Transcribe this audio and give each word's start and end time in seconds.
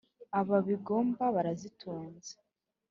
Aba 0.39 0.57
b'ibigoma 0.65 1.23
barazitunze!" 1.35 2.33